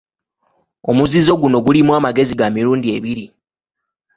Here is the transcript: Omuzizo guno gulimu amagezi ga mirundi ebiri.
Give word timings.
Omuzizo 0.89 1.31
guno 1.41 1.57
gulimu 1.65 1.91
amagezi 1.99 2.33
ga 2.39 2.47
mirundi 2.55 2.87
ebiri. 2.97 3.25